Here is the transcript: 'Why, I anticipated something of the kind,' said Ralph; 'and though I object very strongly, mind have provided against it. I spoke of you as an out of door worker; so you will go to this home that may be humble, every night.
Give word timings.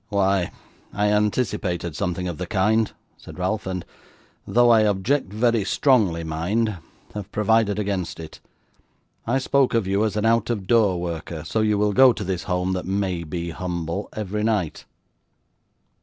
'Why, 0.09 0.49
I 0.93 1.09
anticipated 1.11 1.95
something 1.95 2.27
of 2.27 2.39
the 2.39 2.47
kind,' 2.47 2.91
said 3.19 3.37
Ralph; 3.37 3.67
'and 3.67 3.85
though 4.47 4.71
I 4.71 4.79
object 4.81 5.31
very 5.31 5.63
strongly, 5.63 6.23
mind 6.23 6.79
have 7.13 7.31
provided 7.31 7.77
against 7.77 8.19
it. 8.19 8.39
I 9.27 9.37
spoke 9.37 9.75
of 9.75 9.85
you 9.85 10.03
as 10.03 10.17
an 10.17 10.25
out 10.25 10.49
of 10.49 10.65
door 10.65 10.99
worker; 10.99 11.43
so 11.43 11.61
you 11.61 11.77
will 11.77 11.93
go 11.93 12.13
to 12.13 12.23
this 12.23 12.45
home 12.45 12.73
that 12.73 12.87
may 12.87 13.23
be 13.23 13.51
humble, 13.51 14.09
every 14.13 14.43
night. 14.43 14.85